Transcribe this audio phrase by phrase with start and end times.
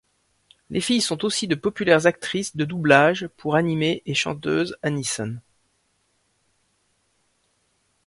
[0.71, 5.37] Les filles sont aussi de populaires actrices de doublage pour anime et chanteuses anison.